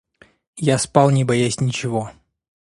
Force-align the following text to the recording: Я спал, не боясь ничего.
Я 0.57 0.79
спал, 0.79 1.11
не 1.11 1.23
боясь 1.23 1.59
ничего. 1.61 2.09